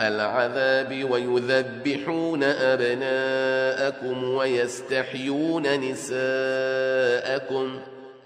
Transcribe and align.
العذاب 0.00 1.10
ويذبحون 1.10 2.42
أبناءكم 2.42 4.24
ويستحيون 4.24 5.62
نساءكم 5.80 7.78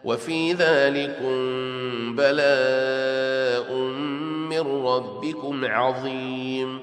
وفي 0.05 0.53
ذلكم 0.53 1.37
بلاء 2.17 3.73
من 4.51 4.87
ربكم 4.87 5.65
عظيم 5.65 6.81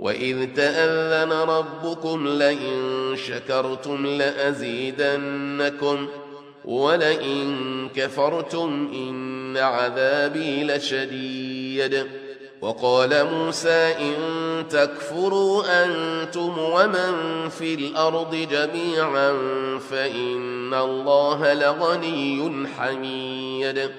وإذ 0.00 0.54
تأذن 0.54 1.32
ربكم 1.32 2.28
لئن 2.28 3.14
شكرتم 3.16 4.06
لأزيدنكم 4.06 5.28
ولئن 6.64 7.88
كفرتم 7.96 8.90
إن 8.94 9.56
عذابي 9.56 10.64
لشديد 10.64 12.06
وقال 12.60 13.24
موسى 13.24 13.94
إن 14.00 14.14
تكفروا 14.70 15.84
أنتم 15.84 16.58
ومن 16.58 17.48
في 17.48 17.74
الأرض 17.74 18.34
جميعا 18.34 19.32
فإن 19.90 20.74
الله 20.74 21.54
لغني 21.54 22.66
حميد. 22.78 23.90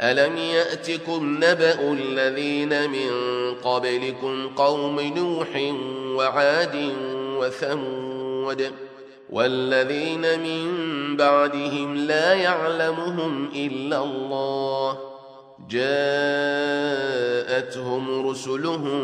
ألم 0.00 0.36
يأتكم 0.36 1.36
نبأ 1.36 1.92
الذين 1.92 2.90
من 2.90 3.10
قبلكم 3.54 4.48
قوم 4.48 5.00
نوح 5.00 5.48
وعاد 6.16 6.92
وثمود 7.38 8.72
والذين 9.30 10.40
من 10.40 10.66
بعدهم 11.16 11.96
لا 11.96 12.34
يعلمهم 12.34 13.50
إلا 13.54 14.04
الله 14.04 15.11
جاءتهم 15.70 17.52
رسلهم 18.28 19.02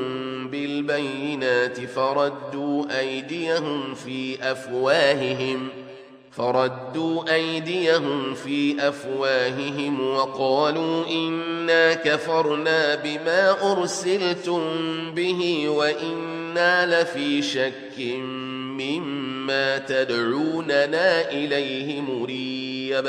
بالبينات 0.48 1.80
فردوا 1.80 3.00
أيديهم 3.00 3.94
في 3.94 4.50
أفواههم 4.52 5.68
فردوا 6.38 7.34
أيديهم 7.34 8.34
في 8.34 8.88
أفواههم 8.88 10.14
وقالوا 10.14 11.06
إنا 11.10 11.94
كفرنا 11.94 12.94
بما 12.94 13.72
أرسلتم 13.72 14.60
به 15.14 15.68
وإنا 15.68 17.02
لفي 17.02 17.42
شك 17.42 17.98
مما 18.78 19.78
تدعوننا 19.78 21.30
إليه 21.30 22.00
مريب. 22.00 23.08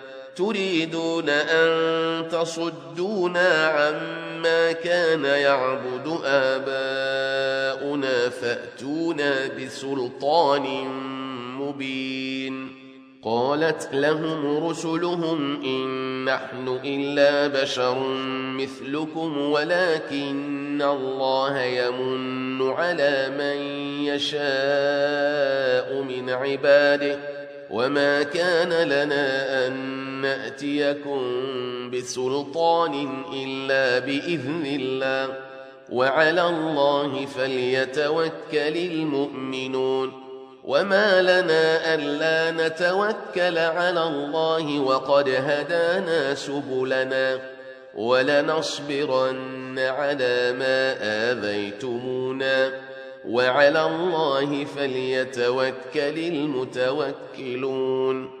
تريدون 0.35 1.29
أن 1.29 2.27
تصدونا 2.27 3.67
عما 3.67 4.71
كان 4.71 5.25
يعبد 5.25 6.19
آباؤنا 6.25 8.29
فأتونا 8.29 9.47
بسلطان 9.47 10.87
مبين. 11.59 12.81
قالت 13.23 13.89
لهم 13.93 14.67
رسلهم 14.67 15.61
إن 15.63 16.25
نحن 16.25 16.79
إلا 16.85 17.61
بشر 17.61 17.99
مثلكم 18.57 19.37
ولكن 19.37 20.81
الله 20.81 21.61
يمن 21.61 22.71
على 22.71 23.31
من 23.37 23.57
يشاء 24.05 26.01
من 26.01 26.29
عباده. 26.29 27.19
وما 27.71 28.23
كان 28.23 28.69
لنا 28.69 29.67
أن 29.67 30.00
نأتيكم 30.21 31.21
بسلطان 31.91 33.23
إلا 33.33 33.99
بإذن 33.99 34.65
الله 34.65 35.35
وعلى 35.91 36.47
الله 36.47 37.25
فليتوكل 37.25 38.77
المؤمنون. 38.77 40.13
وما 40.63 41.21
لنا 41.21 41.93
ألا 41.93 42.67
نتوكل 42.67 43.57
على 43.57 44.03
الله 44.03 44.79
وقد 44.79 45.29
هدانا 45.29 46.35
سبلنا 46.35 47.39
ولنصبرن 47.95 49.79
على 49.79 50.55
ما 50.59 50.95
آذيتمونا. 51.01 52.71
وعلى 53.27 53.85
الله 53.85 54.65
فليتوكل 54.65 56.17
المتوكلون. 57.37 58.40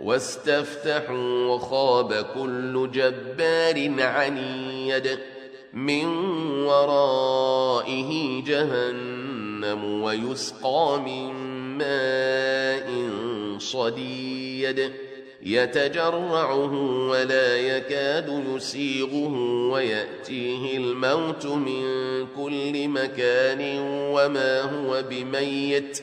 واستفتحوا 0.00 1.46
وخاب 1.46 2.12
كل 2.34 2.90
جبار 2.92 4.02
عنيد 4.02 5.18
من 5.72 6.06
ورائه 6.66 8.42
جهنم 8.44 10.02
ويسقى 10.02 11.00
من 11.06 11.32
ماء 11.78 12.90
صديد. 13.58 14.92
يتجرعه 15.42 17.08
ولا 17.10 17.56
يكاد 17.56 18.44
يسيغه 18.54 19.36
ويأتيه 19.72 20.76
الموت 20.76 21.46
من 21.46 21.84
كل 22.36 22.88
مكان 22.88 23.78
وما 24.14 24.60
هو 24.60 25.02
بميت. 25.10 26.02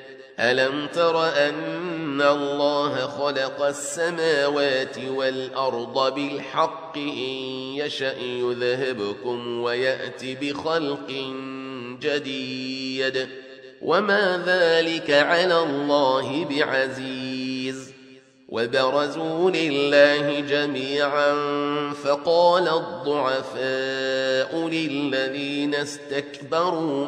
ألم 0.39 0.87
تر 0.87 1.27
أن 1.27 2.21
الله 2.21 3.07
خلق 3.07 3.61
السماوات 3.61 4.97
والأرض 4.97 6.15
بالحق 6.15 6.97
إن 6.97 7.11
يشأ 7.75 8.19
يذهبكم 8.19 9.61
ويأتي 9.61 10.35
بخلق 10.35 11.11
جديد 12.01 13.27
وما 13.81 14.43
ذلك 14.45 15.11
على 15.11 15.63
الله 15.63 16.45
بعزيز 16.45 17.91
وبرزوا 18.49 19.51
لله 19.51 20.39
جميعا 20.39 21.33
فقال 22.03 22.67
الضعفاء 22.67 24.67
للذين 24.67 25.75
استكبروا 25.75 27.07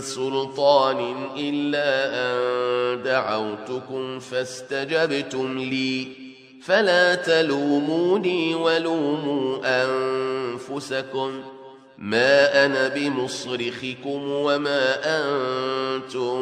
سلطان 0.00 1.14
إلا 1.36 2.10
أن 2.14 3.02
دعوتكم 3.02 4.18
فاستجبتم 4.18 5.58
لي. 5.58 6.08
فلا 6.62 7.14
تلوموني 7.14 8.54
ولوموا 8.54 9.58
أنفسكم. 9.64 11.40
ما 11.98 12.66
أنا 12.66 12.88
بمصرخكم 12.88 14.30
وما 14.30 14.98
أنتم 15.04 16.40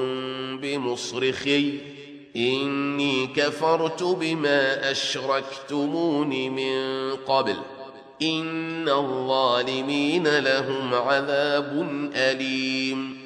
بمصرخي. 0.61 1.79
إني 2.37 3.27
كفرت 3.27 4.03
بما 4.03 4.91
أشركتمون 4.91 6.29
من 6.29 7.11
قبل. 7.17 7.57
إن 8.23 8.89
الظالمين 8.89 10.39
لهم 10.39 10.95
عذاب 10.95 11.89
أليم. 12.15 13.26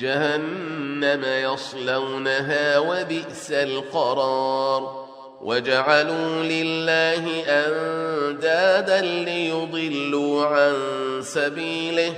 جهنم 0.00 1.24
يصلونها 1.24 2.78
وبئس 2.78 3.50
القرار. 3.50 5.06
وجعلوا 5.42 6.42
لله 6.42 7.42
أندادا 7.48 9.00
ليضلوا 9.00 10.46
عن 10.46 10.74
سبيله. 11.22 12.12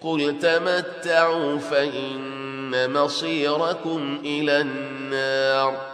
قل 0.00 0.38
تمتعوا 0.38 1.58
فإن 1.58 2.92
مصيركم 2.92 4.22
إلى 4.24 4.60
النار. 4.60 5.93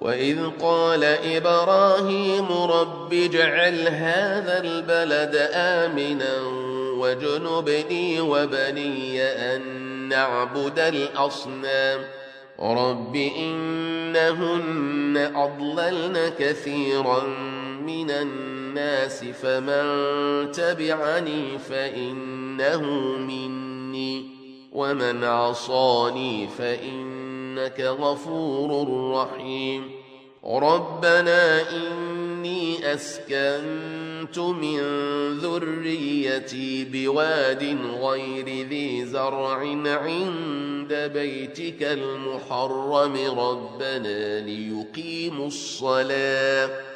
وإذ 0.00 0.38
قال 0.60 1.04
إبراهيم 1.04 2.52
رب 2.52 3.12
اجعل 3.12 3.88
هذا 3.88 4.60
البلد 4.64 5.48
آمنا 5.52 6.40
واجنبني 6.98 8.20
وبني 8.20 9.22
أن 9.22 9.62
نعبد 10.08 10.78
الأصنام. 10.78 12.00
رب 12.60 13.16
إنهن 13.16 15.32
أضللن 15.36 16.32
كثيرا 16.38 17.22
من 17.86 18.10
الناس 18.10 19.24
فمن 19.24 20.52
تبعني 20.52 21.58
فإنه 21.58 22.82
مني 23.18 24.26
ومن 24.72 25.24
عصاني 25.24 26.48
فإنه 26.58 27.35
إنك 27.56 27.80
غفور 27.80 28.88
رحيم. 29.12 29.90
ربنا 30.44 31.70
إني 31.70 32.94
أسكنت 32.94 34.38
من 34.38 34.78
ذريتي 35.38 36.84
بواد 36.84 37.78
غير 38.00 38.68
ذي 38.68 39.04
زرع 39.06 39.58
عند 39.86 41.10
بيتك 41.14 41.82
المحرم. 41.82 43.38
ربنا 43.38 44.40
ليقيموا 44.40 45.46
الصلاة. 45.46 46.95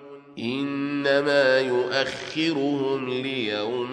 إنما 0.39 1.59
يؤخرهم 1.59 3.09
ليوم 3.09 3.91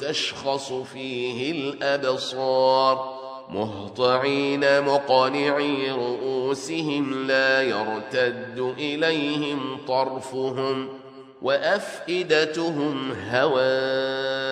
تشخص 0.00 0.72
فيه 0.72 1.52
الأبصار 1.52 3.20
مهطعين 3.50 4.82
مقنعي 4.82 5.90
رؤوسهم 5.90 7.26
لا 7.26 7.62
يرتد 7.62 8.74
إليهم 8.78 9.78
طرفهم 9.88 10.88
وأفئدتهم 11.42 13.12
هواء 13.30 14.49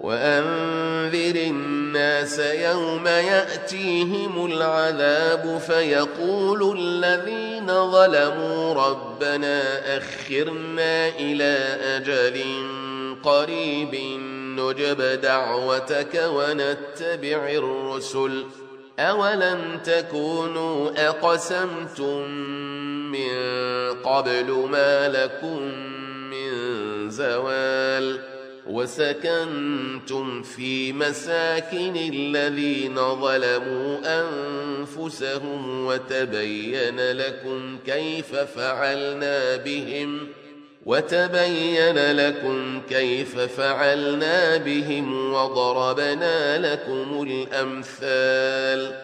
وأنذر 0.00 1.36
الناس 1.36 2.38
يوم 2.38 3.06
يأتيهم 3.06 4.46
العذاب 4.46 5.60
فيقول 5.66 6.78
الذين 6.78 7.66
ظلموا 7.66 8.74
ربنا 8.74 9.62
أخرنا 9.98 11.08
إلى 11.08 11.78
أجل 11.96 12.42
قريب 13.22 13.94
نجب 14.58 15.20
دعوتك 15.20 16.22
ونتبع 16.26 17.48
الرسل 17.48 18.44
أولم 18.98 19.80
تكونوا 19.84 20.90
أقسمتم 21.08 22.28
من 23.12 23.30
قبل 24.04 24.68
ما 24.70 25.08
لكم 25.08 25.62
من 26.30 26.50
زوال 27.10 28.33
وسكنتم 28.66 30.42
في 30.42 30.92
مساكن 30.92 31.96
الذين 31.96 32.94
ظلموا 32.94 33.98
أنفسهم 34.04 35.86
وتبين 35.86 37.00
لكم 37.12 37.78
كيف 37.86 38.34
فعلنا 38.34 39.56
بهم 39.56 40.18
ۖ 40.40 40.44
وتبين 40.86 42.12
لكم 42.12 42.82
كيف 42.88 43.38
فعلنا 43.38 44.56
بهم 44.56 45.32
وضربنا 45.32 46.58
لكم 46.58 47.22
الأمثال 47.22 49.03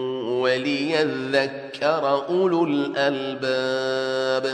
وليذكر 0.41 2.03
أولو 2.29 2.63
الألباب 2.63 4.45